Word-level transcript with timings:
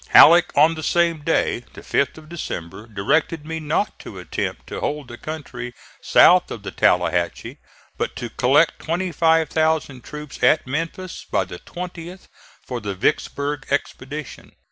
Halleck 0.07 0.51
on 0.57 0.73
the 0.73 0.81
same 0.81 1.19
day, 1.23 1.63
the 1.75 1.81
5th 1.81 2.17
of 2.17 2.27
December, 2.27 2.87
directed 2.87 3.45
me 3.45 3.59
not 3.59 3.99
to 3.99 4.17
attempt 4.17 4.65
to 4.65 4.79
hold 4.79 5.07
the 5.09 5.17
country 5.19 5.75
south 6.01 6.49
of 6.49 6.63
the 6.63 6.71
Tallahatchie, 6.71 7.59
but 7.99 8.15
to 8.15 8.31
collect 8.31 8.79
25,000 8.79 10.03
troops 10.03 10.41
at 10.41 10.65
Memphis 10.65 11.23
by 11.29 11.43
the 11.43 11.59
20th 11.59 12.29
for 12.65 12.81
the 12.81 12.95
Vicksburg 12.95 13.67
expedition. 13.69 14.53